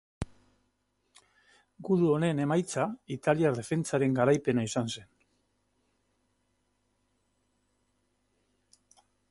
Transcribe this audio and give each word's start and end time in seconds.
Gudu 1.89 2.07
honen 2.13 2.41
emaitza 2.45 2.85
italiar 3.17 3.59
defentsaren 3.59 4.17
garaipena 4.21 4.65
izan 4.71 4.91
zen. 4.95 5.07